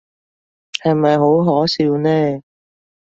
[0.83, 2.41] 係咪好可笑呢？